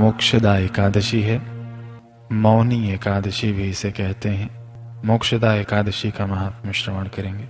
[0.00, 1.42] मोक्षदा एकादशी है।
[2.32, 4.50] मौनी एकादशी भी इसे कहते हैं।
[5.06, 7.48] मोक्षदा एकादशी का महात्म श्रवण करेंगे।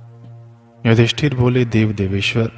[0.88, 2.52] युधिष्ठिर बोले, देव देवेश्वर,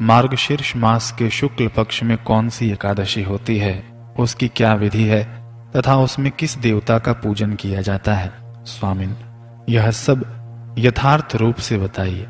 [0.00, 3.84] मार्गशीर्ष मास के शुक्ल पक्ष में कौन सी एकादशी होती है?
[4.18, 5.24] उसकी क्या विधि है?
[5.76, 8.32] तथा उसमें किस देवता का पूजन किया जाता है?
[8.64, 9.16] स्वामिन,
[9.68, 10.36] यह सब
[10.78, 12.26] यथार्थ रूप से बताइए।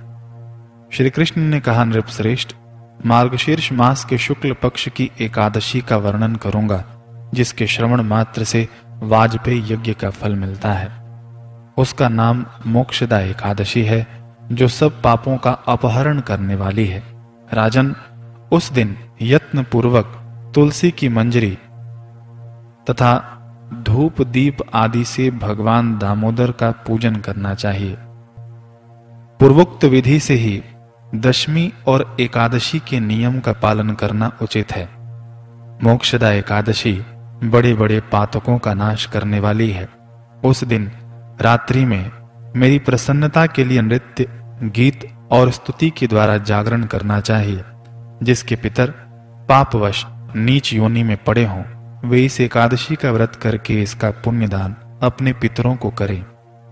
[0.92, 2.56] श्री कृष्ण ने कहा, नृपश्रेष्ठ
[3.06, 6.84] मार्गशीर्ष मास के शुक्ल पक्ष की एकादशी का वर्णन करूँगा,
[7.34, 8.68] जिसके श्रवण मात्र से
[9.02, 10.88] वाजपेयी यज्ञ का फल मिलता है।
[11.78, 14.06] उसका नाम मोक्षदा एकादशी है,
[14.52, 17.02] जो सब पापों का अपहरण करने वाली है।
[17.52, 17.94] राजन,
[18.52, 20.04] उस दिन यत्न पूर्वक
[20.54, 21.58] तुलसी की मंजरी
[22.90, 23.32] तथा
[23.82, 27.96] धूप दीप आदि से भगवान दामोदर का पूजन करना चाहिए।
[29.40, 30.62] पूर्वोक्त विधि से ही
[31.14, 34.88] दशमी और एकादशी के नियम का पालन करना उचित है।
[35.84, 36.92] मोक्षदा एकादशी
[37.44, 39.88] बड़े बड़े पातकों का नाश करने वाली है।
[40.44, 40.90] उस दिन,
[41.40, 42.10] रात्रि में,
[42.56, 44.26] मेरी प्रसन्नता के लिए नृत्य,
[44.62, 47.64] गीत और स्तुति के द्वारा जागरण करना चाहिए,
[48.22, 48.90] जिसके पितर
[49.48, 51.62] पापवश नीच योनि में पड़े हों।
[52.08, 56.22] वे इस एकादशी का व्रत करके इसका पुण्यदान अपने पितरों को करें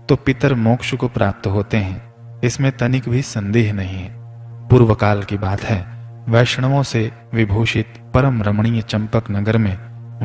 [0.09, 4.24] तो पितर मोक्ष को प्राप्त होते हैं। इसमें तनिक भी संदेह नहीं है।
[4.69, 5.85] पूर्व काल की बात है।
[6.29, 9.77] वैष्णवों से विभूषित परम रमणीय चंपक नगर में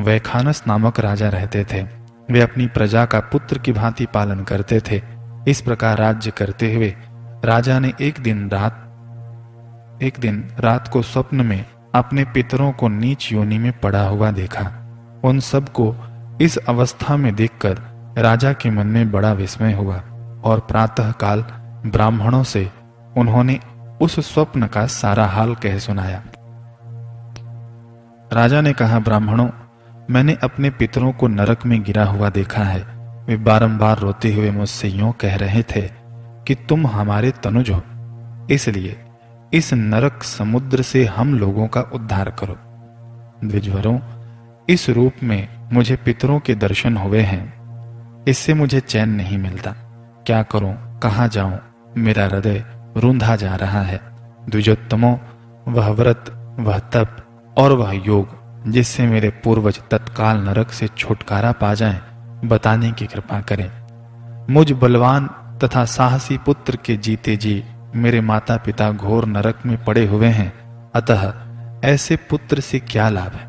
[0.04, 1.82] वैखानस नामक राजा रहते थे।
[2.30, 5.02] वे अपनी प्रजा का पुत्र की भांति पालन करते थे।
[5.48, 6.94] इस प्रकार राज्य करते हुए
[7.44, 8.72] राजा ने एक दिन रात,
[10.02, 14.70] एक दिन रात को स्वप्न में अपने पितरों को नीच योनि में पड़ा हुआ देखा।
[15.24, 15.94] उन सबको
[16.40, 17.80] इस अवस्था में देखकर
[18.18, 19.96] राजा के मन में बड़ा विस्मय हुआ
[20.44, 21.44] और प्रातः काल
[21.86, 22.70] ब्राह्मणों से
[23.16, 23.60] उन्होंने
[24.00, 26.22] उस स्वप्न का सारा हाल कह सुनाया।
[28.32, 29.50] राजा ने कहा, ब्राह्मणों,
[30.10, 32.80] मैंने अपने पितरों को नरक में गिरा हुआ देखा है।
[33.26, 35.90] वे बारंबार रोते हुए मुझसे यूँ कह रहे थे
[36.46, 37.82] कि तुम हमारे तनुज हो।
[38.50, 39.04] इसलिए
[39.54, 42.56] इस नरक समुद्र से हम लोगों का उद्धार करो।
[43.48, 44.00] द्विजवरों,
[44.68, 47.60] इस रूप में मुझे पितरों के दर्शन हुए हैं।
[48.28, 49.70] इससे मुझे चैन नहीं मिलता।
[50.26, 51.00] क्या करूँ?
[51.00, 51.58] कहाँ जाऊँ?
[51.96, 52.64] मेरा हृदय
[52.96, 54.00] रूंधा जा रहा है।
[54.48, 55.20] द्विजोत्तमो,
[55.68, 57.16] वह व्रत, वह तप
[57.58, 58.28] और वह योग,
[58.72, 62.00] जिससे मेरे पूर्वज तत्काल नरक से छुटकारा पा जाए,
[62.44, 63.70] बताने की कृपा करें।
[64.50, 65.26] मुझ बलवान
[65.64, 67.64] तथा साहसी पुत्र के जीते जी
[67.94, 70.52] मेरे माता पिता घोर नरक में पड़े हुए हैं।
[70.94, 71.34] अतः
[71.84, 73.46] ऐसे पुत्र से क्या लाभ है?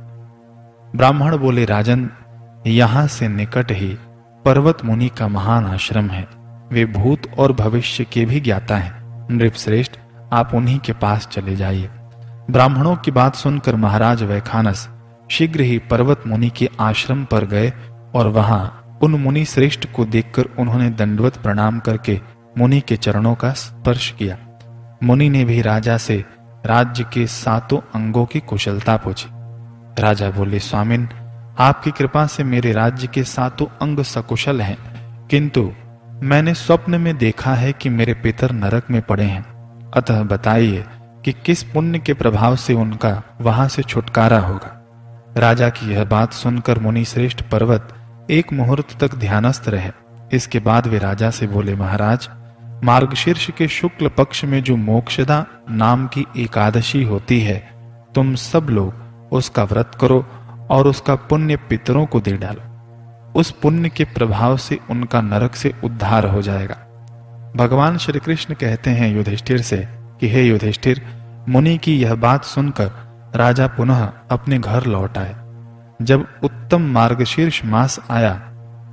[0.96, 2.10] ब्राह्मण बोले, राजन,
[2.68, 3.98] यहाँ से निकट ही
[4.46, 6.28] पर्वत मुनि का महान आश्रम है।
[6.72, 9.01] वे भूत और भविष्य के भी ज्ञाता हैं।
[9.32, 9.98] नृपश्रेष्ठ,
[10.34, 11.90] आप उन्हीं के पास चले जाइए।
[12.52, 14.88] ब्राह्मणों की बात सुनकर महाराज वैखानस
[15.32, 17.72] शीघ्र ही पर्वत मुनि के आश्रम पर गए
[18.16, 22.20] और वहाँ उन मुनि श्रेष्ठ को देखकर उन्होंने दंडवत प्रणाम करके
[22.58, 24.38] मुनि के चरणों का स्पर्श किया।
[25.04, 26.24] मुनि ने भी राजा से
[26.66, 29.30] राज्य के सातों अंगों की कुशलता पूछी।
[30.02, 31.08] राजा बोले, स्वामिन,
[31.60, 34.78] आपकी कृपा से मेरे राज्य के सातों अंग सकुशल हैं,
[35.28, 35.72] किंतु
[36.24, 39.46] मैंने स्वप्न में देखा है कि मेरे पितर नरक में पड़े हैं।
[39.92, 40.86] अतः बताइए
[41.26, 44.86] कि किस पुण्य के प्रभाव से उनका वहाँ से छुटकारा होगा।
[45.38, 47.94] राजा की यह बात सुनकर मुनि श्रेष्ठ पर्वत
[48.32, 49.92] एक मुहूर्त तक ध्यानस्थ रहे।
[50.34, 52.30] इसके बाद वे राजा से बोले, महाराज,
[52.84, 57.72] मार्गशीर्ष के शुक्ल पक्ष में जो मोक्षदा नाम की एकादशी होती है,
[58.16, 58.94] तुम सब लोग
[59.32, 60.26] उसका व्रत करो
[60.70, 62.71] और उसका पुण्य पितरों को दे डालो।
[63.36, 66.76] उस पुण्य के प्रभाव से उनका नरक से उद्धार हो जाएगा।
[67.56, 69.88] भगवान श्री कृष्ण कहते हैं युधिष्ठिर से
[70.20, 71.06] कि, हे युधिष्ठिर,
[71.50, 72.92] मुनि की यह बात सुनकर
[73.36, 75.36] राजा पुनः अपने घर लौट आए।
[76.02, 78.34] जब उत्तम मार्गशीर्ष मास आया,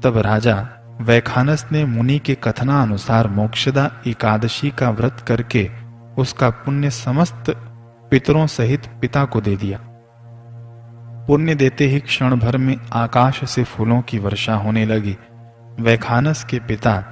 [0.05, 0.69] तब राजा
[1.01, 5.71] वैखानस ने मुनि के कथना अनुसार मोक्षदा एकादशी का व्रत करके
[6.19, 7.45] उसका पुण्य समस्त
[8.11, 9.81] पितरों सहित पिता को दे दिया।
[11.29, 15.17] पुण्य देते ही क्षण भर में आकाश से फूलों की वर्षा होने लगी।
[15.81, 17.05] वैखानस के पिता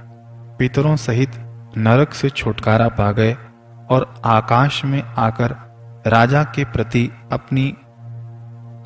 [0.58, 1.30] पितरों सहित
[1.76, 3.36] नरक से छुटकारा पा गए
[3.90, 5.56] और आकाश में आकर
[6.06, 7.74] राजा के प्रति अपनी,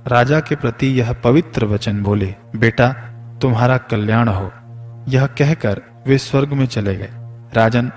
[0.07, 2.89] राजा के प्रति यह पवित्र वचन बोले, बेटा,
[3.43, 4.53] तुम्हारा कल्याण हो।
[5.09, 7.11] यह कहकर वे स्वर्ग में चले गए।
[7.55, 7.93] राजन,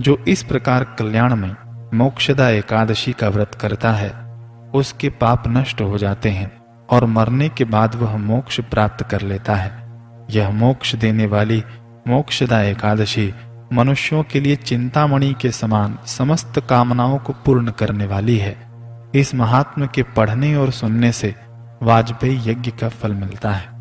[0.00, 1.56] जो इस प्रकार कल्याण में
[1.94, 4.26] मोक्षदा एकादशी का व्रत करता है,
[4.74, 6.55] उसके पाप नष्ट हो जाते हैं।
[6.90, 9.86] और मरने के बाद वह मोक्ष प्राप्त कर लेता है।
[10.30, 11.64] यह मोक्ष देने वाली
[12.08, 13.34] मोक्षदा एकादशी
[13.72, 18.56] मनुष्यों के लिए चिंतामणि के समान समस्त कामनाओं को पूर्ण करने वाली है।
[19.14, 21.34] इस महात्म के पढ़ने और सुनने से
[21.82, 23.75] वाजपेयी यज्ञ का फल मिलता है।